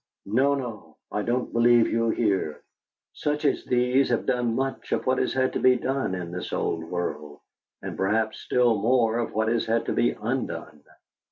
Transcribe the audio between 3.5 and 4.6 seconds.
these have done